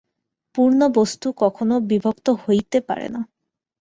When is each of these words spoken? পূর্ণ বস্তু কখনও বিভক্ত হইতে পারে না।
পূর্ণ 0.55 0.79
বস্তু 0.95 1.27
কখনও 1.37 1.77
বিভক্ত 1.89 2.27
হইতে 2.43 2.77
পারে 2.87 3.07
না। 3.09 3.21